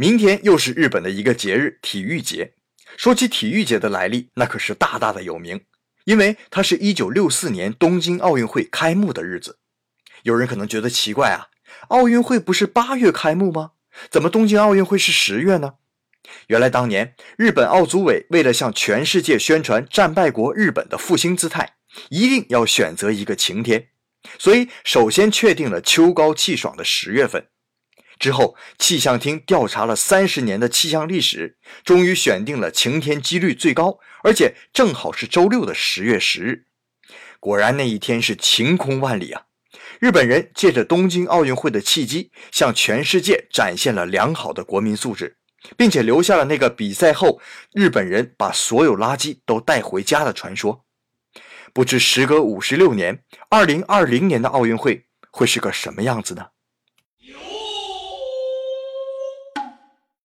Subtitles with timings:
[0.00, 2.54] 明天又是日本的一个节日——体育节。
[2.96, 5.60] 说起体育节的来历，那可是大大的有名，
[6.06, 9.58] 因为它是一九六四年东京奥运会开幕的日子。
[10.22, 11.48] 有人可能觉得奇怪啊，
[11.88, 13.72] 奥运会不是八月开幕吗？
[14.10, 15.74] 怎么东京奥运会是十月呢？
[16.46, 21.74] 原来当年日本奥组委为了向全世界宣传战败国日本的复兴姿态，
[22.08, 23.88] 一定要选择一个晴天，
[24.38, 27.48] 所以首先确定了秋高气爽的十月份。
[28.20, 36.66] 之后，气象厅调查了三十年的气象历史，终于选定了晴天几率最高，而且正好是周六的十月十日。
[37.40, 39.44] 果然，那一天是晴空万里啊！
[39.98, 45.38] 日本人借着东京奥运会的契机，向全世界展现了良好的国民素质，
[45.78, 47.40] 并且留下了那个比赛后
[47.72, 50.84] 日本人把所有垃圾都带回家的传说。
[51.72, 56.48] 不知时隔五十六年，二零二零年的奥运会会是个什么样子呢？